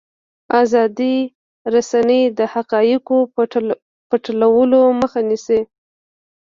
[0.61, 1.15] ازادې
[1.73, 3.17] رسنۍ د حقایقو
[4.09, 5.59] پټولو مخه نیسي.